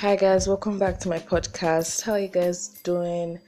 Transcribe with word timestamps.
Hi 0.00 0.14
guys, 0.14 0.46
welcome 0.46 0.78
back 0.78 1.00
to 1.00 1.08
my 1.08 1.18
podcast. 1.18 2.02
How 2.02 2.12
are 2.12 2.18
you 2.18 2.28
guys 2.28 2.68
doing? 2.68 3.40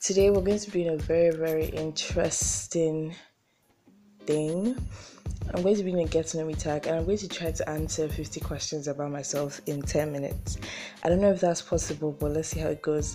Today 0.00 0.30
we're 0.30 0.40
going 0.40 0.58
to 0.58 0.70
be 0.70 0.86
in 0.86 0.94
a 0.94 0.96
very, 0.96 1.28
very 1.36 1.66
interesting 1.66 3.14
thing. 4.24 4.74
I'm 5.52 5.62
going 5.62 5.76
to 5.76 5.82
be 5.82 5.92
in 5.92 5.98
a 5.98 6.06
get 6.06 6.28
to 6.28 6.38
know 6.38 6.46
me 6.46 6.54
tag 6.54 6.86
and 6.86 6.96
I'm 6.96 7.04
going 7.04 7.18
to 7.18 7.28
try 7.28 7.52
to 7.52 7.68
answer 7.68 8.08
50 8.08 8.40
questions 8.40 8.88
about 8.88 9.10
myself 9.10 9.60
in 9.66 9.82
10 9.82 10.10
minutes. 10.10 10.56
I 11.04 11.10
don't 11.10 11.20
know 11.20 11.32
if 11.32 11.42
that's 11.42 11.60
possible, 11.60 12.16
but 12.18 12.30
let's 12.30 12.48
see 12.48 12.60
how 12.60 12.68
it 12.68 12.80
goes. 12.80 13.14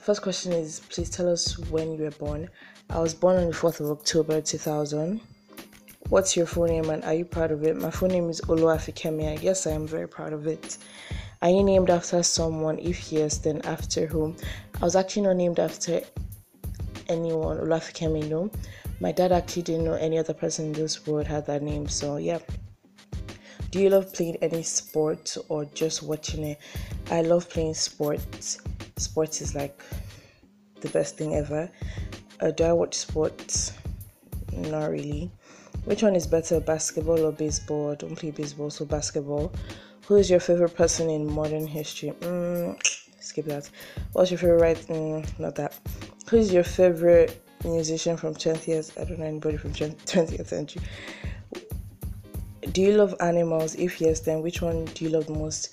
first 0.00 0.20
question 0.20 0.50
is 0.52 0.80
please 0.90 1.10
tell 1.10 1.28
us 1.28 1.56
when 1.70 1.92
you 1.92 2.02
were 2.02 2.10
born. 2.10 2.48
I 2.90 2.98
was 2.98 3.14
born 3.14 3.36
on 3.36 3.46
the 3.46 3.54
4th 3.54 3.78
of 3.78 3.88
October 3.88 4.40
2000. 4.40 5.20
What's 6.08 6.36
your 6.36 6.46
full 6.46 6.66
name 6.66 6.90
and 6.90 7.04
are 7.04 7.14
you 7.14 7.24
proud 7.24 7.52
of 7.52 7.62
it? 7.62 7.76
My 7.76 7.92
full 7.92 8.08
name 8.08 8.28
is 8.28 8.40
Oluwafikemi. 8.40 9.40
Yes, 9.40 9.68
I 9.68 9.70
am 9.70 9.86
very 9.86 10.08
proud 10.08 10.32
of 10.32 10.48
it. 10.48 10.76
Are 11.42 11.50
you 11.50 11.64
named 11.64 11.90
after 11.90 12.22
someone? 12.22 12.78
If 12.78 13.10
yes, 13.10 13.38
then 13.38 13.60
after 13.64 14.06
whom? 14.06 14.36
I 14.80 14.84
was 14.84 14.94
actually 14.94 15.22
not 15.22 15.36
named 15.36 15.58
after 15.58 16.00
anyone. 17.08 17.58
Oluwafikemi, 17.58 18.28
no. 18.28 18.48
My 19.00 19.10
dad 19.10 19.32
actually 19.32 19.62
didn't 19.62 19.84
know 19.84 19.94
any 19.94 20.18
other 20.18 20.34
person 20.34 20.66
in 20.66 20.72
this 20.72 21.04
world 21.04 21.26
had 21.26 21.46
that 21.46 21.62
name, 21.62 21.88
so 21.88 22.18
yeah. 22.18 22.38
Do 23.72 23.80
you 23.80 23.90
love 23.90 24.14
playing 24.14 24.36
any 24.36 24.62
sport 24.62 25.36
or 25.48 25.64
just 25.64 26.04
watching 26.04 26.44
it? 26.44 26.58
I 27.10 27.22
love 27.22 27.50
playing 27.50 27.74
sports. 27.74 28.58
Sports 28.96 29.40
is 29.40 29.56
like 29.56 29.82
the 30.80 30.90
best 30.90 31.16
thing 31.18 31.34
ever. 31.34 31.68
Uh, 32.40 32.52
do 32.52 32.62
I 32.62 32.72
watch 32.72 32.94
sports? 32.94 33.72
Not 34.52 34.90
really. 34.90 35.28
Which 35.86 36.04
one 36.04 36.14
is 36.14 36.28
better, 36.28 36.60
basketball 36.60 37.26
or 37.26 37.32
baseball? 37.32 37.90
I 37.90 37.94
don't 37.96 38.14
play 38.14 38.30
baseball, 38.30 38.70
so 38.70 38.84
basketball. 38.84 39.52
Who 40.12 40.18
is 40.18 40.28
your 40.28 40.40
favorite 40.40 40.74
person 40.74 41.08
in 41.08 41.26
modern 41.26 41.66
history? 41.66 42.10
Mm, 42.20 42.78
skip 43.18 43.46
that. 43.46 43.70
What's 44.12 44.30
your 44.30 44.36
favorite? 44.36 44.76
Mm, 44.88 45.38
not 45.38 45.54
that. 45.54 45.74
Who 46.28 46.36
is 46.36 46.52
your 46.52 46.64
favorite 46.64 47.42
musician 47.64 48.18
from 48.18 48.34
20th? 48.34 49.00
I 49.00 49.04
don't 49.04 49.18
know 49.18 49.24
anybody 49.24 49.56
from 49.56 49.72
20th 49.72 50.46
century. 50.48 50.82
Do 52.72 52.82
you 52.82 52.92
love 52.92 53.14
animals? 53.20 53.74
If 53.76 54.02
yes, 54.02 54.20
then 54.20 54.42
which 54.42 54.60
one 54.60 54.84
do 54.84 55.06
you 55.06 55.10
love 55.12 55.30
most? 55.30 55.70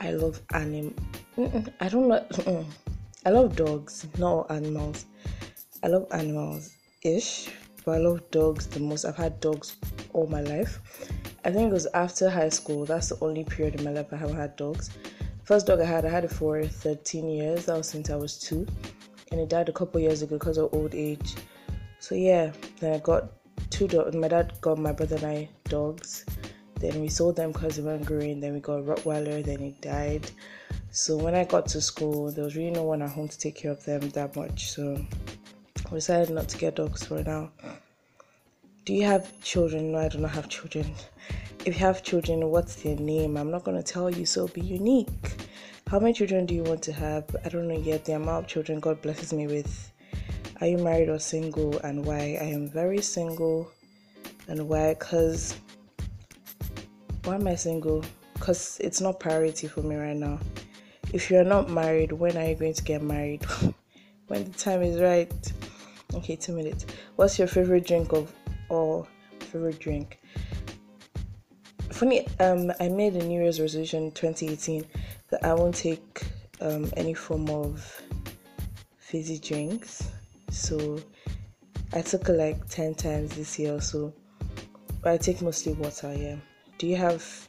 I 0.00 0.10
love 0.10 0.40
anim. 0.52 0.92
I 1.78 1.88
don't 1.88 2.08
like. 2.08 2.28
I 3.24 3.30
love 3.30 3.54
dogs, 3.54 4.04
not 4.18 4.50
animals. 4.50 5.06
I 5.84 5.86
love 5.86 6.08
animals 6.10 6.74
ish, 7.02 7.50
but 7.84 7.92
I 7.92 7.98
love 7.98 8.28
dogs 8.32 8.66
the 8.66 8.80
most. 8.80 9.04
I've 9.04 9.16
had 9.16 9.38
dogs 9.38 9.76
all 10.12 10.26
my 10.26 10.40
life. 10.40 10.80
I 11.46 11.52
think 11.52 11.70
it 11.70 11.72
was 11.72 11.86
after 11.94 12.28
high 12.28 12.48
school. 12.48 12.84
That's 12.84 13.10
the 13.10 13.18
only 13.20 13.44
period 13.44 13.76
in 13.76 13.84
my 13.84 13.92
life 13.92 14.12
I 14.12 14.16
haven't 14.16 14.34
had 14.34 14.56
dogs. 14.56 14.90
First 15.44 15.68
dog 15.68 15.78
I 15.78 15.84
had, 15.84 16.04
I 16.04 16.08
had 16.08 16.24
it 16.24 16.32
for 16.32 16.60
13 16.64 17.28
years. 17.28 17.66
That 17.66 17.76
was 17.76 17.88
since 17.88 18.10
I 18.10 18.16
was 18.16 18.36
two, 18.36 18.66
and 19.30 19.40
it 19.40 19.48
died 19.48 19.68
a 19.68 19.72
couple 19.72 20.00
years 20.00 20.22
ago 20.22 20.38
because 20.38 20.58
of 20.58 20.74
old 20.74 20.92
age. 20.92 21.36
So 22.00 22.16
yeah, 22.16 22.50
then 22.80 22.94
I 22.94 22.98
got 22.98 23.30
two 23.70 23.86
dogs. 23.86 24.16
My 24.16 24.26
dad 24.26 24.54
got 24.60 24.76
my 24.76 24.90
brother 24.90 25.14
and 25.14 25.24
I 25.24 25.48
dogs. 25.68 26.26
Then 26.80 27.00
we 27.00 27.06
sold 27.06 27.36
them 27.36 27.52
because 27.52 27.76
they 27.76 27.82
weren't 27.84 28.06
growing. 28.06 28.40
Then 28.40 28.54
we 28.54 28.58
got 28.58 28.82
Rottweiler. 28.82 29.44
Then 29.44 29.60
it 29.60 29.80
died. 29.80 30.28
So 30.90 31.16
when 31.16 31.36
I 31.36 31.44
got 31.44 31.68
to 31.68 31.80
school, 31.80 32.32
there 32.32 32.42
was 32.42 32.56
really 32.56 32.72
no 32.72 32.82
one 32.82 33.02
at 33.02 33.10
home 33.10 33.28
to 33.28 33.38
take 33.38 33.54
care 33.54 33.70
of 33.70 33.84
them 33.84 34.10
that 34.10 34.34
much. 34.34 34.72
So 34.72 35.00
I 35.88 35.94
decided 35.94 36.30
not 36.30 36.48
to 36.48 36.58
get 36.58 36.74
dogs 36.74 37.06
for 37.06 37.22
now. 37.22 37.52
Do 38.86 38.94
you 38.94 39.02
have 39.02 39.40
children? 39.40 39.90
No, 39.90 39.98
I 39.98 40.08
do 40.08 40.18
not 40.18 40.30
have 40.30 40.48
children. 40.48 40.94
If 41.64 41.74
you 41.74 41.80
have 41.80 42.04
children, 42.04 42.48
what's 42.50 42.76
their 42.76 42.94
name? 42.94 43.36
I'm 43.36 43.50
not 43.50 43.64
going 43.64 43.76
to 43.76 43.82
tell 43.82 44.08
you, 44.08 44.24
so 44.24 44.46
be 44.46 44.60
unique. 44.60 45.08
How 45.88 45.98
many 45.98 46.12
children 46.12 46.46
do 46.46 46.54
you 46.54 46.62
want 46.62 46.82
to 46.84 46.92
have? 46.92 47.24
I 47.44 47.48
don't 47.48 47.66
know 47.66 47.76
yet 47.76 48.04
the 48.04 48.12
amount 48.12 48.44
of 48.44 48.46
children 48.48 48.78
God 48.78 49.02
blesses 49.02 49.32
me 49.32 49.48
with. 49.48 49.90
Are 50.60 50.68
you 50.68 50.78
married 50.78 51.08
or 51.08 51.18
single 51.18 51.76
and 51.80 52.06
why? 52.06 52.38
I 52.40 52.44
am 52.44 52.68
very 52.70 53.02
single. 53.02 53.68
And 54.46 54.68
why? 54.68 54.94
Because 54.94 55.56
why 57.24 57.34
am 57.34 57.48
I 57.48 57.56
single? 57.56 58.04
Because 58.34 58.78
it's 58.80 59.00
not 59.00 59.18
priority 59.18 59.66
for 59.66 59.82
me 59.82 59.96
right 59.96 60.16
now. 60.16 60.38
If 61.12 61.28
you're 61.28 61.42
not 61.42 61.68
married, 61.68 62.12
when 62.12 62.36
are 62.36 62.46
you 62.46 62.54
going 62.54 62.74
to 62.74 62.84
get 62.84 63.02
married? 63.02 63.44
when 64.28 64.44
the 64.44 64.56
time 64.56 64.82
is 64.82 65.00
right. 65.00 65.32
Okay, 66.14 66.36
two 66.36 66.52
minutes. 66.52 66.86
What's 67.16 67.36
your 67.36 67.48
favorite 67.48 67.84
drink 67.84 68.12
of 68.12 68.32
or 68.68 69.06
favorite 69.40 69.78
drink. 69.78 70.20
Funny, 71.90 72.26
um, 72.40 72.72
I 72.80 72.88
made 72.88 73.14
a 73.14 73.24
New 73.24 73.42
Year's 73.42 73.60
resolution 73.60 74.10
2018 74.12 74.84
that 75.30 75.44
I 75.44 75.54
won't 75.54 75.74
take 75.74 76.24
um, 76.60 76.90
any 76.96 77.14
form 77.14 77.48
of 77.48 78.02
fizzy 78.98 79.38
drinks. 79.38 80.10
So 80.50 81.00
I 81.92 82.02
took 82.02 82.28
like 82.28 82.68
10 82.68 82.94
times 82.94 83.36
this 83.36 83.58
year 83.58 83.74
or 83.74 83.80
so. 83.80 84.12
But 85.02 85.12
I 85.12 85.16
take 85.16 85.40
mostly 85.40 85.72
water, 85.74 86.12
yeah. 86.14 86.36
Do 86.78 86.86
you 86.86 86.96
have 86.96 87.48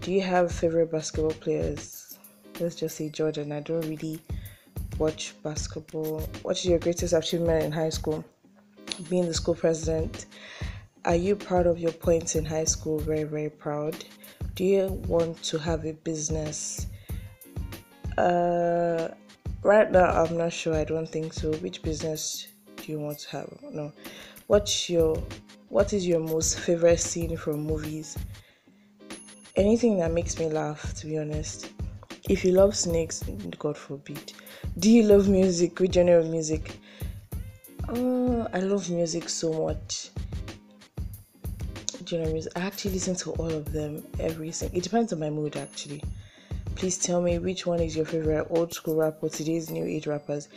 do 0.00 0.10
you 0.10 0.20
have 0.20 0.50
favorite 0.50 0.90
basketball 0.90 1.32
players? 1.34 2.18
Let's 2.58 2.74
just 2.74 2.96
say 2.96 3.08
Jordan. 3.08 3.52
I 3.52 3.60
don't 3.60 3.86
really 3.88 4.20
watch 4.98 5.34
basketball. 5.44 6.20
What 6.42 6.58
is 6.58 6.64
your 6.64 6.80
greatest 6.80 7.12
achievement 7.12 7.64
in 7.64 7.70
high 7.70 7.90
school? 7.90 8.24
Being 9.08 9.26
the 9.26 9.34
school 9.34 9.54
president, 9.54 10.26
are 11.04 11.16
you 11.16 11.34
proud 11.36 11.66
of 11.66 11.78
your 11.78 11.92
points 11.92 12.36
in 12.36 12.44
high 12.44 12.64
school? 12.64 12.98
Very, 12.98 13.24
very 13.24 13.50
proud. 13.50 14.04
Do 14.54 14.64
you 14.64 14.86
want 15.08 15.42
to 15.44 15.58
have 15.58 15.84
a 15.84 15.92
business? 15.92 16.86
Uh, 18.18 19.08
right 19.62 19.90
now, 19.90 20.10
I'm 20.22 20.36
not 20.36 20.52
sure. 20.52 20.74
I 20.74 20.84
don't 20.84 21.08
think 21.08 21.32
so. 21.32 21.52
Which 21.54 21.82
business 21.82 22.48
do 22.76 22.92
you 22.92 23.00
want 23.00 23.18
to 23.20 23.30
have? 23.30 23.58
No. 23.72 23.92
What's 24.46 24.90
your 24.90 25.22
What 25.70 25.92
is 25.94 26.06
your 26.06 26.20
most 26.20 26.60
favorite 26.60 27.00
scene 27.00 27.36
from 27.36 27.64
movies? 27.64 28.18
Anything 29.56 29.98
that 29.98 30.12
makes 30.12 30.38
me 30.38 30.48
laugh, 30.48 30.94
to 30.94 31.06
be 31.06 31.18
honest. 31.18 31.70
If 32.28 32.44
you 32.44 32.52
love 32.52 32.76
snakes, 32.76 33.22
God 33.58 33.76
forbid. 33.76 34.32
Do 34.78 34.90
you 34.90 35.02
love 35.04 35.28
music? 35.28 35.80
Which 35.80 35.94
genre 35.94 36.20
of 36.20 36.26
music? 36.26 36.78
Oh, 37.88 38.46
I 38.52 38.60
love 38.60 38.90
music 38.90 39.28
so 39.28 39.52
much. 39.66 40.10
Know 42.10 42.30
music? 42.30 42.52
I 42.56 42.60
actually 42.60 42.92
listen 42.92 43.14
to 43.16 43.30
all 43.32 43.50
of 43.50 43.72
them 43.72 44.04
every 44.20 44.52
single. 44.52 44.76
It 44.76 44.82
depends 44.82 45.14
on 45.14 45.18
my 45.18 45.30
mood, 45.30 45.56
actually. 45.56 46.02
Please 46.74 46.98
tell 46.98 47.22
me 47.22 47.38
which 47.38 47.64
one 47.64 47.80
is 47.80 47.96
your 47.96 48.04
favorite 48.04 48.48
old 48.50 48.74
school 48.74 48.96
rap 48.96 49.18
or 49.22 49.30
today's 49.30 49.70
new 49.70 49.84
age 49.86 50.06
rappers. 50.06 50.48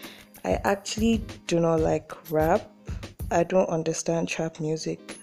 I 0.44 0.60
actually 0.66 1.24
do 1.48 1.62
not 1.62 1.80
like 1.80 2.12
rap. 2.30 2.70
I 3.32 3.44
don't 3.44 3.70
understand 3.70 4.28
trap 4.28 4.60
music. 4.60 5.18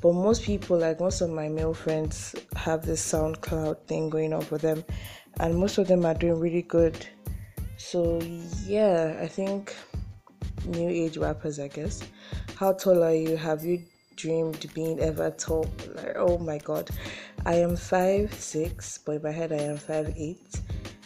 But 0.00 0.12
most 0.12 0.42
people, 0.44 0.78
like 0.78 1.00
most 1.00 1.20
of 1.20 1.30
my 1.30 1.48
male 1.48 1.74
friends, 1.74 2.34
have 2.54 2.86
this 2.86 3.04
SoundCloud 3.12 3.86
thing 3.86 4.08
going 4.08 4.32
on 4.32 4.42
for 4.42 4.58
them, 4.58 4.84
and 5.40 5.56
most 5.56 5.78
of 5.78 5.88
them 5.88 6.04
are 6.04 6.14
doing 6.14 6.38
really 6.38 6.62
good. 6.62 7.06
So, 7.76 8.20
yeah, 8.64 9.16
I 9.20 9.26
think 9.26 9.74
new 10.66 10.88
age 10.88 11.16
rappers, 11.16 11.58
I 11.58 11.68
guess. 11.68 12.02
How 12.56 12.72
tall 12.72 13.02
are 13.02 13.14
you? 13.14 13.36
Have 13.36 13.64
you 13.64 13.82
dreamed 14.16 14.66
being 14.74 15.00
ever 15.00 15.30
tall? 15.30 15.70
Like, 15.94 16.16
oh 16.16 16.38
my 16.38 16.58
god. 16.58 16.90
I 17.44 17.54
am 17.54 17.76
five 17.76 18.32
six, 18.34 18.98
but 18.98 19.16
in 19.16 19.22
my 19.22 19.32
head 19.32 19.52
I 19.52 19.62
am 19.62 19.76
five 19.76 20.12
eight. 20.16 20.60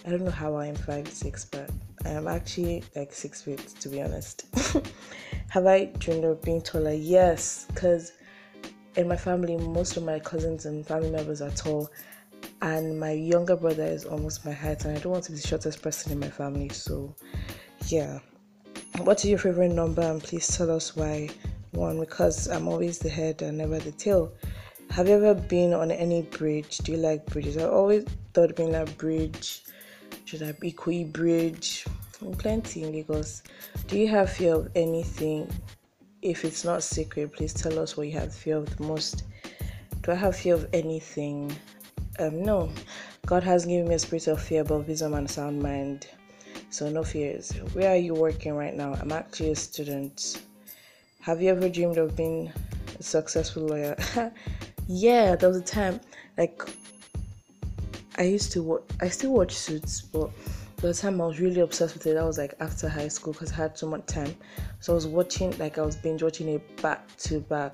I 0.06 0.10
don't 0.10 0.24
know 0.24 0.30
how 0.30 0.54
I 0.54 0.66
am 0.66 0.76
five 0.76 1.08
six, 1.08 1.44
but 1.44 1.70
I 2.04 2.10
am 2.10 2.28
actually 2.28 2.84
like 2.94 3.12
six 3.12 3.42
feet 3.42 3.66
to 3.80 3.88
be 3.88 4.02
honest. 4.02 4.46
Have 5.48 5.66
I 5.66 5.86
dreamed 5.98 6.24
of 6.24 6.42
being 6.42 6.60
taller? 6.60 6.92
Yes, 6.92 7.66
because 7.68 8.12
in 8.96 9.08
my 9.08 9.16
family, 9.16 9.56
most 9.56 9.96
of 9.96 10.04
my 10.04 10.18
cousins 10.18 10.66
and 10.66 10.86
family 10.86 11.10
members 11.10 11.42
are 11.42 11.50
tall, 11.50 11.90
and 12.62 12.98
my 12.98 13.12
younger 13.12 13.56
brother 13.56 13.84
is 13.84 14.04
almost 14.04 14.44
my 14.44 14.52
height, 14.52 14.84
and 14.84 14.96
I 14.96 15.00
don't 15.00 15.12
want 15.12 15.24
to 15.24 15.32
be 15.32 15.38
the 15.38 15.46
shortest 15.46 15.82
person 15.82 16.12
in 16.12 16.18
my 16.18 16.30
family. 16.30 16.68
So, 16.70 17.14
yeah. 17.86 18.20
What 19.04 19.24
is 19.24 19.30
your 19.30 19.38
favorite 19.38 19.72
number? 19.72 20.02
And 20.02 20.22
please 20.22 20.48
tell 20.48 20.70
us 20.70 20.96
why. 20.96 21.28
One, 21.72 22.00
because 22.00 22.48
I'm 22.48 22.68
always 22.68 22.98
the 22.98 23.08
head 23.08 23.42
and 23.42 23.58
never 23.58 23.78
the 23.78 23.92
tail. 23.92 24.32
Have 24.90 25.08
you 25.08 25.14
ever 25.14 25.34
been 25.34 25.74
on 25.74 25.90
any 25.90 26.22
bridge? 26.22 26.78
Do 26.78 26.92
you 26.92 26.98
like 26.98 27.26
bridges? 27.26 27.56
I 27.56 27.68
always 27.68 28.04
thought 28.32 28.56
being 28.56 28.74
a 28.74 28.84
bridge 28.84 29.62
should 30.26 30.42
I 30.42 30.52
be 30.52 31.04
Bridge. 31.04 31.84
Plenty 32.38 32.82
in 32.82 32.92
Lagos. 32.92 33.44
Do 33.86 33.96
you 33.96 34.08
have 34.08 34.32
fear 34.32 34.54
of 34.56 34.70
anything? 34.74 35.48
If 36.20 36.44
it's 36.44 36.64
not 36.64 36.82
secret, 36.82 37.32
please 37.32 37.54
tell 37.54 37.78
us 37.78 37.96
what 37.96 38.08
you 38.08 38.14
have 38.14 38.34
fear 38.34 38.56
of 38.56 38.76
the 38.76 38.82
most. 38.82 39.22
Do 40.02 40.10
I 40.10 40.16
have 40.16 40.34
fear 40.34 40.54
of 40.54 40.66
anything? 40.72 41.54
Um, 42.18 42.42
no. 42.42 42.72
God 43.24 43.44
has 43.44 43.66
given 43.66 43.88
me 43.88 43.94
a 43.94 43.98
spirit 44.00 44.26
of 44.26 44.42
fear, 44.42 44.64
but 44.64 44.88
wisdom 44.88 45.14
and 45.14 45.30
sound 45.30 45.62
mind. 45.62 46.08
So 46.76 46.90
no 46.90 47.02
fears. 47.02 47.52
Where 47.72 47.90
are 47.92 47.96
you 47.96 48.12
working 48.12 48.54
right 48.54 48.74
now? 48.76 48.92
I'm 49.00 49.10
actually 49.10 49.52
a 49.52 49.56
student. 49.56 50.42
Have 51.22 51.40
you 51.40 51.48
ever 51.48 51.70
dreamed 51.70 51.96
of 51.96 52.14
being 52.14 52.52
a 53.00 53.02
successful 53.02 53.62
lawyer? 53.62 53.96
yeah, 54.86 55.36
there 55.36 55.48
was 55.48 55.56
a 55.56 55.62
time 55.62 55.98
like 56.36 56.60
I 58.18 58.24
used 58.24 58.52
to 58.52 58.62
watch. 58.62 58.82
I 59.00 59.08
still 59.08 59.32
watch 59.32 59.54
Suits, 59.54 60.02
but 60.02 60.28
the 60.76 60.92
time 60.92 61.18
I 61.22 61.26
was 61.28 61.40
really 61.40 61.62
obsessed 61.62 61.94
with 61.94 62.06
it, 62.08 62.12
that 62.12 62.26
was 62.26 62.36
like 62.36 62.52
after 62.60 62.90
high 62.90 63.08
school 63.08 63.32
because 63.32 63.52
I 63.52 63.56
had 63.56 63.78
so 63.78 63.86
much 63.86 64.04
time. 64.04 64.36
So 64.80 64.92
I 64.92 64.96
was 64.96 65.06
watching, 65.06 65.56
like 65.56 65.78
I 65.78 65.80
was 65.80 65.96
binge 65.96 66.22
watching 66.22 66.46
it 66.50 66.82
back 66.82 67.08
to 67.20 67.40
back, 67.40 67.72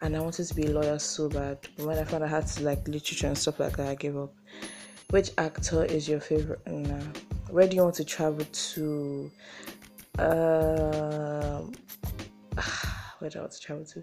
and 0.00 0.16
I 0.16 0.20
wanted 0.20 0.48
to 0.48 0.54
be 0.56 0.64
a 0.64 0.70
lawyer 0.72 0.98
so 0.98 1.28
bad. 1.28 1.58
But 1.76 1.86
when 1.86 1.96
I 1.96 2.02
found 2.02 2.24
I 2.24 2.26
had 2.26 2.48
to 2.48 2.64
like 2.64 2.88
literature 2.88 3.28
and 3.28 3.38
stuff 3.38 3.60
like 3.60 3.76
that, 3.76 3.86
I 3.86 3.94
gave 3.94 4.16
up. 4.16 4.34
Which 5.10 5.30
actor 5.38 5.84
is 5.84 6.08
your 6.08 6.18
favorite? 6.18 6.66
Nah. 6.66 6.98
Where 7.48 7.68
do 7.68 7.76
you 7.76 7.82
want 7.82 7.94
to 7.96 8.04
travel 8.04 8.44
to? 8.44 9.30
Um, 10.18 11.72
where 13.18 13.30
do 13.30 13.38
I 13.38 13.42
want 13.42 13.52
to 13.52 13.60
travel 13.60 13.84
to? 13.84 14.02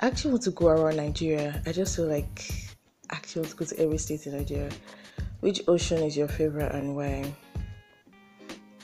I 0.00 0.06
actually 0.06 0.32
want 0.32 0.42
to 0.44 0.50
go 0.50 0.68
around 0.68 0.96
Nigeria. 0.96 1.62
I 1.66 1.72
just 1.72 1.96
feel 1.96 2.06
like 2.06 2.50
I 3.10 3.16
actually 3.16 3.42
want 3.42 3.50
to 3.50 3.56
go 3.56 3.64
to 3.66 3.78
every 3.78 3.98
state 3.98 4.26
in 4.26 4.36
Nigeria. 4.36 4.70
Which 5.40 5.62
ocean 5.68 6.02
is 6.02 6.16
your 6.16 6.28
favorite 6.28 6.72
and 6.72 6.96
why? 6.96 7.32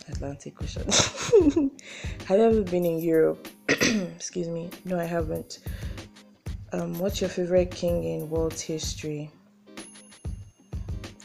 Atlantic 0.08 0.60
Ocean. 0.62 0.84
Have 2.26 2.38
you 2.38 2.44
ever 2.44 2.62
been 2.62 2.84
in 2.84 2.98
Europe? 2.98 3.48
Excuse 3.68 4.48
me. 4.48 4.70
No, 4.84 4.98
I 4.98 5.04
haven't. 5.04 5.60
Um, 6.72 6.98
what's 6.98 7.20
your 7.20 7.30
favorite 7.30 7.70
king 7.70 8.04
in 8.04 8.28
world 8.28 8.58
history? 8.58 9.30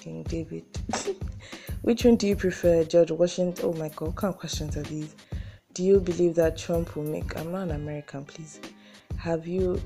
King 0.04 0.24
David. 0.24 0.66
Which 1.82 2.04
one 2.04 2.18
do 2.18 2.28
you 2.28 2.36
prefer, 2.36 2.84
George 2.84 3.12
Washington? 3.12 3.64
Oh 3.66 3.72
my 3.72 3.88
God, 3.88 4.08
what 4.08 4.16
kind 4.18 4.34
of 4.34 4.40
questions 4.40 4.76
are 4.76 4.84
these? 4.84 5.16
Do 5.74 5.82
you 5.82 6.02
believe 6.02 6.36
that 6.36 6.58
Trump 6.58 6.98
will 6.98 7.06
make? 7.06 7.38
I'm 7.38 7.54
not 7.54 7.64
an 7.64 7.72
American, 7.72 8.26
please. 8.26 8.60
Have 9.18 9.48
you 9.48 9.82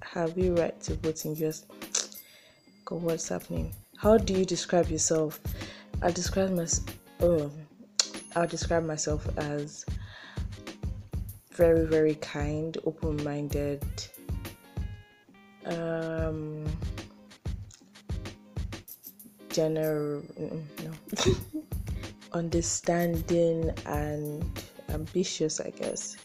have 0.00 0.38
you 0.38 0.54
right 0.54 0.80
to 0.82 0.94
vote 0.94 1.24
in 1.24 1.34
US? 1.44 1.66
God, 2.84 3.02
what's 3.02 3.28
happening? 3.28 3.74
How 3.96 4.16
do 4.16 4.32
you 4.32 4.44
describe 4.44 4.88
yourself? 4.88 5.40
I 6.02 6.12
describe 6.12 6.50
myself. 6.50 6.96
Oh, 7.18 7.50
I'll 8.36 8.46
describe 8.46 8.84
myself 8.84 9.26
as 9.38 9.84
very, 11.50 11.84
very 11.84 12.14
kind, 12.14 12.78
open-minded. 12.84 13.82
Um, 15.66 16.64
general, 19.52 20.22
mm, 20.40 20.62
mm, 20.76 20.84
no, 20.84 21.72
understanding 22.32 23.70
and 23.86 24.44
ambitious, 24.88 25.60
I 25.60 25.70
guess. 25.70 26.16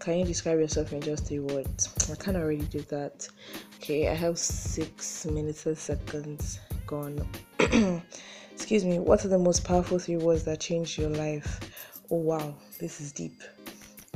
Can 0.00 0.18
you 0.18 0.24
describe 0.24 0.58
yourself 0.58 0.92
in 0.92 1.00
just 1.00 1.26
three 1.26 1.40
words? 1.40 2.10
I 2.10 2.16
can't 2.16 2.36
already 2.36 2.62
do 2.62 2.80
that. 2.82 3.28
Okay, 3.76 4.08
I 4.08 4.14
have 4.14 4.38
six 4.38 5.26
minutes 5.26 5.66
and 5.66 5.76
seconds 5.76 6.60
gone. 6.86 7.26
Excuse 8.52 8.84
me. 8.84 8.98
What 8.98 9.24
are 9.24 9.28
the 9.28 9.38
most 9.38 9.64
powerful 9.64 9.98
three 9.98 10.16
words 10.16 10.44
that 10.44 10.60
changed 10.60 10.98
your 10.98 11.10
life? 11.10 11.60
Oh 12.10 12.16
wow, 12.16 12.54
this 12.80 13.00
is 13.00 13.12
deep. 13.12 13.42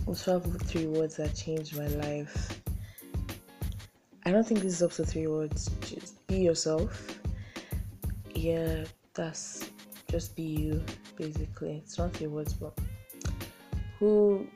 Most 0.06 0.25
powerful 0.25 0.52
three 0.52 0.87
words 0.87 1.16
that 1.16 1.34
changed 1.34 1.76
my 1.76 1.87
life. 1.88 2.60
I 4.25 4.31
don't 4.31 4.46
think 4.46 4.60
this 4.60 4.75
is 4.75 4.82
up 4.82 4.93
to 4.93 5.04
three 5.04 5.26
words. 5.26 5.69
Just 5.81 6.26
be 6.26 6.37
yourself. 6.37 7.22
Yeah, 8.34 8.84
that's 9.14 9.70
just 10.11 10.37
be 10.37 10.43
you, 10.43 10.84
basically. 11.17 11.82
It's 11.84 11.99
not 11.99 12.20
your 12.20 12.31
words, 12.31 12.55
but 12.55 12.76
who 13.99 14.46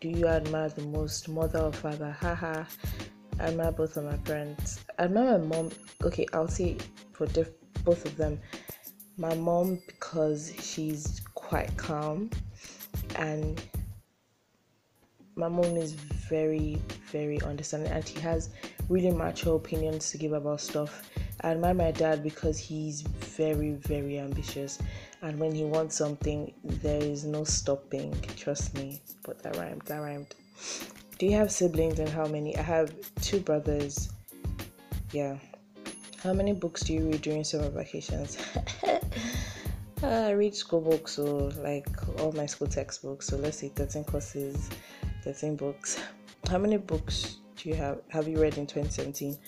do 0.00 0.08
you 0.08 0.26
admire 0.26 0.68
the 0.68 0.82
most, 0.82 1.28
mother 1.28 1.60
or 1.60 1.72
father? 1.72 2.10
Haha. 2.20 2.64
I 3.40 3.44
admire 3.44 3.72
both 3.72 3.96
of 3.96 4.04
my 4.04 4.16
parents. 4.18 4.84
I 4.98 5.04
admire 5.04 5.38
my 5.38 5.56
mom. 5.56 5.70
Okay, 6.02 6.26
I'll 6.32 6.48
say 6.48 6.76
for 7.12 7.26
diff- 7.26 7.50
both 7.84 8.04
of 8.04 8.16
them. 8.16 8.40
My 9.16 9.34
mom 9.34 9.80
because 9.86 10.52
she's 10.60 11.20
quite 11.34 11.76
calm, 11.76 12.30
and 13.16 13.62
my 15.36 15.48
mom 15.48 15.76
is 15.76 15.92
very, 15.94 16.78
very 17.10 17.40
understanding, 17.42 17.90
and 17.92 18.06
she 18.06 18.18
has 18.20 18.50
really 18.88 19.10
mature 19.10 19.56
opinions 19.56 20.10
to 20.10 20.18
give 20.18 20.32
about 20.32 20.60
stuff. 20.60 21.10
I 21.40 21.50
admire 21.50 21.74
my 21.74 21.90
dad 21.90 22.22
because 22.22 22.58
he's 22.58 23.02
very, 23.02 23.72
very 23.72 24.18
ambitious, 24.18 24.78
and 25.22 25.38
when 25.38 25.54
he 25.54 25.64
wants 25.64 25.96
something, 25.96 26.52
there 26.64 27.02
is 27.02 27.24
no 27.24 27.44
stopping. 27.44 28.14
Trust 28.36 28.74
me. 28.74 29.00
But 29.24 29.42
that 29.42 29.56
rhymed. 29.56 29.82
That 29.86 29.98
rhymed. 29.98 30.34
Do 31.18 31.26
you 31.26 31.32
have 31.32 31.50
siblings 31.50 31.98
and 31.98 32.08
how 32.08 32.26
many? 32.26 32.56
I 32.56 32.62
have 32.62 32.94
two 33.20 33.40
brothers. 33.40 34.10
Yeah. 35.12 35.36
How 36.22 36.32
many 36.32 36.52
books 36.52 36.82
do 36.82 36.94
you 36.94 37.10
read 37.10 37.22
during 37.22 37.44
summer 37.44 37.68
vacations? 37.68 38.38
Uh, 40.04 40.26
I 40.28 40.30
read 40.32 40.54
school 40.54 40.82
books, 40.82 41.12
so 41.12 41.50
like 41.62 41.88
all 42.20 42.30
my 42.32 42.44
school 42.44 42.66
textbooks. 42.66 43.26
So 43.26 43.38
let's 43.38 43.56
say 43.56 43.68
13 43.68 44.04
courses, 44.04 44.68
13 45.22 45.56
books. 45.56 45.98
How 46.50 46.58
many 46.58 46.76
books 46.76 47.38
do 47.56 47.70
you 47.70 47.74
have? 47.76 48.00
Have 48.08 48.28
you 48.28 48.38
read 48.38 48.58
in 48.58 48.66
2017? 48.66 49.38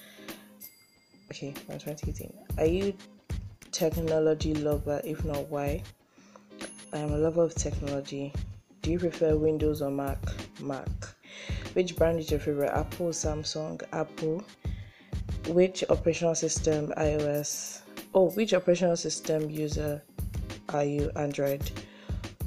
Okay, 1.31 1.53
2018. 1.69 2.33
Are 2.59 2.67
you 2.67 2.95
technology 3.73 4.55
lover? 4.55 5.01
If 5.05 5.25
not, 5.25 5.49
why? 5.49 5.83
I 6.93 6.99
am 6.99 7.13
a 7.13 7.19
lover 7.19 7.43
of 7.43 7.55
technology. 7.55 8.33
Do 8.83 8.93
you 8.93 8.99
prefer 8.99 9.37
Windows 9.37 9.83
or 9.83 9.91
Mac? 9.91 10.19
Mac. 10.61 10.89
Which 11.73 11.97
brand 11.97 12.21
is 12.21 12.31
your 12.31 12.41
favorite? 12.41 12.71
Apple, 12.71 13.09
Samsung, 13.09 13.83
Apple. 13.93 14.45
Which 15.49 15.83
operational 15.91 16.37
system? 16.37 16.93
iOS. 16.97 17.81
Oh, 18.15 18.31
which 18.31 18.55
operational 18.55 18.97
system 18.97 19.51
user 19.51 20.03
are 20.69 20.85
you? 20.85 21.11
Android. 21.17 21.69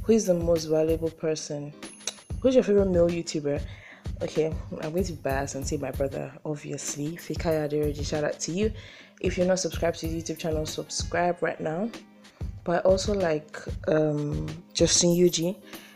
Who 0.03 0.13
is 0.13 0.25
the 0.25 0.33
most 0.33 0.65
valuable 0.65 1.11
person? 1.11 1.73
Who's 2.41 2.55
your 2.55 2.63
favorite 2.63 2.87
male 2.89 3.09
YouTuber? 3.09 3.61
Okay, 4.21 4.53
I'm 4.81 4.91
going 4.91 5.05
to 5.05 5.13
be 5.13 5.21
biased 5.21 5.55
and 5.55 5.65
say 5.65 5.77
my 5.77 5.91
brother, 5.91 6.29
obviously. 6.43 7.11
Fikaya 7.15 7.69
Aderoji, 7.69 8.05
shout 8.05 8.25
out 8.25 8.37
to 8.41 8.51
you. 8.51 8.69
If 9.21 9.37
you're 9.37 9.47
not 9.47 9.59
subscribed 9.59 9.99
to 9.99 10.07
his 10.07 10.21
YouTube 10.23 10.39
channel, 10.39 10.65
subscribe 10.65 11.41
right 11.41 11.59
now. 11.61 11.89
But 12.65 12.85
I 12.85 12.89
also 12.89 13.13
like 13.13 13.57
um, 13.87 14.45
Justin 14.73 15.11
Yuji. 15.11 15.55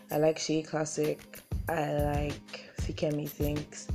I 0.10 0.18
like 0.20 0.40
She 0.40 0.64
Classic. 0.64 1.20
I 1.68 1.92
like 1.94 2.70
Fikemi 2.80 3.28
Thinks. 3.28 3.90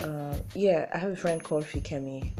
Uh, 0.00 0.36
yeah, 0.54 0.90
I 0.94 0.98
have 0.98 1.12
a 1.12 1.16
friend 1.16 1.42
called 1.42 1.64
Fikemi, 1.64 2.32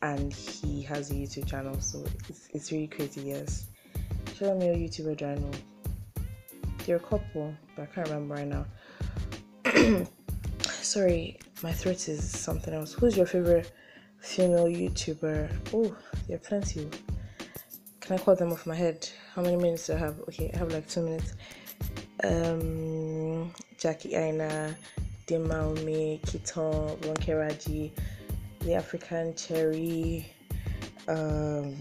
and 0.00 0.32
he 0.32 0.82
has 0.82 1.10
a 1.10 1.14
YouTube 1.14 1.46
channel, 1.46 1.78
so 1.80 2.04
it's, 2.28 2.48
it's 2.54 2.72
really 2.72 2.88
crazy. 2.88 3.22
Yes, 3.22 3.66
show 4.38 4.54
me 4.54 4.68
a 4.68 4.74
YouTuber? 4.74 5.18
There 6.84 6.96
are 6.96 6.98
a 6.98 7.00
couple, 7.00 7.54
but 7.76 7.82
I 7.82 7.86
can't 7.86 8.08
remember 8.08 8.34
right 8.36 8.46
now. 8.46 8.64
Sorry, 10.82 11.38
my 11.62 11.72
throat 11.72 12.08
is 12.08 12.28
something 12.28 12.74
else. 12.74 12.92
Who's 12.94 13.16
your 13.16 13.26
favorite 13.26 13.72
female 14.20 14.66
YouTuber? 14.66 15.50
Oh, 15.72 15.96
there 16.26 16.36
are 16.36 16.40
plenty. 16.40 16.88
Can 18.00 18.16
I 18.16 18.18
call 18.18 18.36
them 18.36 18.52
off 18.52 18.66
my 18.66 18.74
head? 18.74 19.08
How 19.34 19.42
many 19.42 19.56
minutes 19.56 19.86
do 19.86 19.94
I 19.94 19.98
have? 19.98 20.20
Okay, 20.20 20.50
I 20.54 20.58
have 20.58 20.72
like 20.72 20.88
two 20.88 21.02
minutes 21.02 21.34
um, 22.24 23.52
Jackie 23.78 24.14
Aina, 24.14 24.76
Dimma 25.26 25.74
Umeh, 25.74 26.20
Kiton, 26.22 26.96
Ronke 26.98 27.38
Raji, 27.38 27.92
The 28.60 28.74
African 28.74 29.34
Cherry, 29.34 30.32
um, 31.06 31.76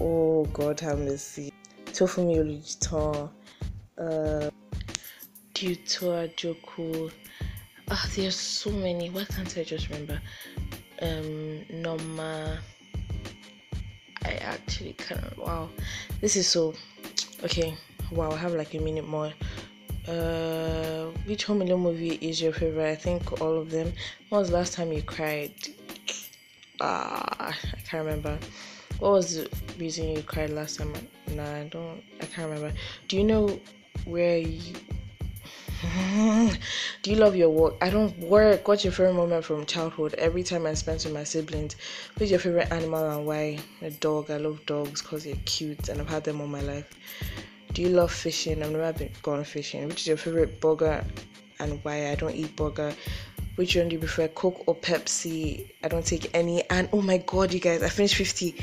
oh 0.00 0.44
God, 0.52 0.80
have 0.80 0.98
mercy, 0.98 1.52
Tofumi 1.86 2.38
Olujiton, 2.38 3.30
uh, 3.98 4.50
Dutoa 5.54 6.28
Joku. 6.34 7.10
Ah, 7.90 8.08
there's 8.14 8.36
so 8.36 8.70
many. 8.70 9.10
Why 9.10 9.24
can't 9.24 9.56
I 9.56 9.64
just 9.64 9.88
remember? 9.88 10.20
Um, 11.00 11.64
Norma. 11.70 12.58
I 14.24 14.32
actually 14.34 14.94
can't. 14.94 15.38
Wow, 15.38 15.68
this 16.20 16.36
is 16.36 16.46
so 16.46 16.74
okay 17.42 17.76
wow, 18.14 18.30
I 18.30 18.36
have 18.36 18.52
like 18.54 18.74
a 18.74 18.78
minute 18.78 19.06
more. 19.06 19.32
Uh, 20.06 21.06
which 21.26 21.44
Home 21.44 21.62
Alone 21.62 21.80
movie 21.80 22.18
is 22.20 22.40
your 22.40 22.52
favorite? 22.52 22.90
I 22.90 22.94
think 22.94 23.40
all 23.40 23.58
of 23.58 23.70
them. 23.70 23.92
When 24.28 24.40
was 24.40 24.50
the 24.50 24.56
last 24.56 24.74
time 24.74 24.92
you 24.92 25.02
cried? 25.02 25.54
Ah, 26.80 27.48
I 27.48 27.76
can't 27.88 28.04
remember. 28.04 28.38
What 28.98 29.12
was 29.12 29.36
the 29.36 29.48
reason 29.78 30.08
you 30.08 30.22
cried 30.22 30.50
last 30.50 30.78
time? 30.78 30.92
Nah, 31.30 31.60
I 31.60 31.64
don't. 31.64 32.02
I 32.20 32.26
can't 32.26 32.50
remember. 32.50 32.76
Do 33.08 33.16
you 33.16 33.24
know 33.24 33.58
where 34.04 34.38
you? 34.38 34.74
Mm-hmm. 35.84 36.54
Do 37.02 37.10
you 37.10 37.16
love 37.16 37.36
your 37.36 37.50
work? 37.50 37.74
I 37.82 37.90
don't 37.90 38.18
work. 38.18 38.66
What's 38.66 38.84
your 38.84 38.92
favorite 38.92 39.12
moment 39.12 39.44
from 39.44 39.66
childhood? 39.66 40.14
Every 40.14 40.42
time 40.42 40.64
I 40.64 40.72
spent 40.72 41.04
with 41.04 41.12
my 41.12 41.24
siblings. 41.24 41.76
Who's 42.18 42.30
your 42.30 42.40
favorite 42.40 42.72
animal 42.72 43.06
and 43.10 43.26
why? 43.26 43.58
A 43.82 43.90
dog. 43.90 44.30
I 44.30 44.38
love 44.38 44.64
dogs 44.64 45.02
because 45.02 45.24
they're 45.24 45.36
cute 45.44 45.90
and 45.90 46.00
I've 46.00 46.08
had 46.08 46.24
them 46.24 46.40
all 46.40 46.46
my 46.46 46.62
life. 46.62 46.88
Do 47.74 47.82
you 47.82 47.90
love 47.90 48.12
fishing? 48.12 48.62
I've 48.62 48.70
never 48.70 48.92
been 48.98 49.10
gone 49.22 49.44
fishing. 49.44 49.86
Which 49.88 50.00
is 50.00 50.06
your 50.06 50.16
favorite 50.16 50.58
burger 50.58 51.04
and 51.60 51.78
why? 51.84 52.10
I 52.10 52.14
don't 52.14 52.34
eat 52.34 52.56
burger. 52.56 52.94
which 53.56 53.76
one 53.76 53.88
do 53.88 53.94
you 53.94 54.00
prefer, 54.00 54.28
Coke 54.28 54.62
or 54.66 54.74
Pepsi? 54.74 55.70
I 55.82 55.88
don't 55.88 56.06
take 56.06 56.30
any. 56.34 56.68
And 56.70 56.88
oh 56.94 57.02
my 57.02 57.18
god, 57.18 57.52
you 57.52 57.60
guys, 57.60 57.82
I 57.82 57.90
finished 57.90 58.14
50. 58.14 58.56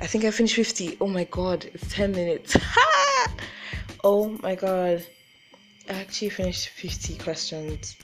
I 0.00 0.06
think 0.06 0.24
I 0.24 0.30
finished 0.30 0.54
50. 0.54 0.98
Oh 1.00 1.08
my 1.08 1.24
god, 1.24 1.68
it's 1.74 1.92
10 1.92 2.12
minutes. 2.12 2.56
oh 4.04 4.38
my 4.40 4.54
god. 4.54 5.04
Actually 5.90 6.30
finished 6.30 6.68
50 6.68 7.18
questions. 7.18 7.96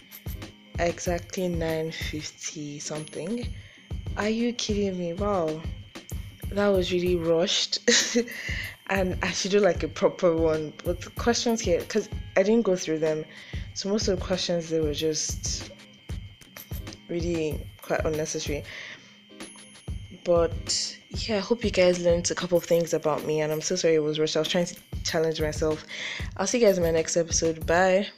Exactly 0.81 1.47
950 1.47 2.81
something. 2.81 3.47
Are 4.16 4.28
you 4.28 4.52
kidding 4.52 4.99
me? 4.99 5.12
Wow. 5.12 5.62
That 6.50 6.69
was 6.69 6.93
really 6.93 7.14
rushed. 7.14 7.78
and 8.88 9.16
I 9.23 9.31
should 9.31 9.52
do 9.52 9.61
like 9.61 9.85
a 9.85 9.88
proper 9.88 10.35
one 10.35 10.73
with 10.85 11.00
the 11.00 11.11
questions 11.11 11.61
here 11.61 11.78
because 11.78 12.09
I 12.37 12.43
didn't 12.43 12.62
go 12.62 12.75
through 12.75 12.99
them. 12.99 13.25
So 13.75 13.88
most 13.88 14.09
of 14.09 14.19
the 14.19 14.25
questions 14.25 14.69
they 14.69 14.81
were 14.81 14.93
just 14.95 15.71
really 17.09 17.64
quite 17.83 18.05
unnecessary. 18.05 18.64
But 20.25 20.97
yeah, 21.11 21.37
I 21.37 21.40
hope 21.40 21.64
you 21.64 21.71
guys 21.71 22.05
learned 22.05 22.31
a 22.31 22.35
couple 22.35 22.59
of 22.59 22.64
things 22.64 22.93
about 22.95 23.25
me, 23.25 23.43
and 23.43 23.52
I'm 23.52 23.61
so 23.61 23.76
sorry 23.76 23.95
it 23.95 24.02
was 24.02 24.19
rushed. 24.19 24.37
I 24.37 24.40
was 24.40 24.49
trying 24.49 24.66
to 24.66 24.76
challenge 25.06 25.40
myself. 25.40 25.86
I'll 26.36 26.46
see 26.46 26.58
you 26.58 26.66
guys 26.66 26.78
in 26.78 26.84
my 26.84 26.90
next 26.90 27.16
episode. 27.16 27.66
Bye. 27.66 28.08